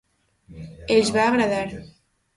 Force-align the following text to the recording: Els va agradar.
Els 0.95 1.13
va 1.19 1.27
agradar. 1.33 1.63